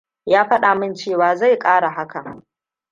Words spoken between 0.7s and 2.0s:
min cewa zai kara